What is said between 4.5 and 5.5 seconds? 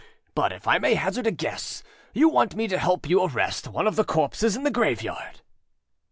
in the graveyard.